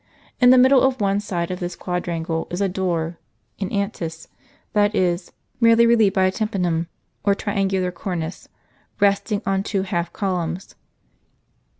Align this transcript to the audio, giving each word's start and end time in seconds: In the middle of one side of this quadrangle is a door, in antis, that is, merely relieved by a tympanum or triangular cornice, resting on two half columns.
In 0.39 0.49
the 0.49 0.57
middle 0.57 0.81
of 0.81 0.99
one 0.99 1.19
side 1.19 1.51
of 1.51 1.59
this 1.59 1.75
quadrangle 1.75 2.47
is 2.49 2.59
a 2.59 2.67
door, 2.67 3.19
in 3.59 3.71
antis, 3.71 4.29
that 4.73 4.95
is, 4.95 5.31
merely 5.59 5.85
relieved 5.85 6.15
by 6.15 6.25
a 6.25 6.31
tympanum 6.31 6.87
or 7.23 7.35
triangular 7.35 7.91
cornice, 7.91 8.49
resting 8.99 9.43
on 9.45 9.61
two 9.61 9.83
half 9.83 10.11
columns. 10.11 10.73